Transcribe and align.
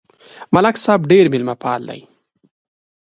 ملک 0.53 0.75
صاحب 0.83 1.01
ډېر 1.11 1.25
مېلمهپاله 1.33 1.85
دی. 1.95 2.01